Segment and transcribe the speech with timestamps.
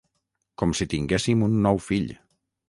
[0.61, 2.11] Com si tinguéssim un nou fill.